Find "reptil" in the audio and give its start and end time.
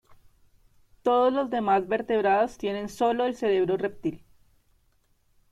3.77-4.23